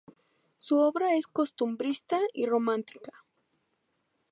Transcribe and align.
Su 0.57 0.79
obra 0.79 1.13
es 1.13 1.27
costumbrista 1.27 2.17
y 2.33 2.47
romántica. 2.47 3.23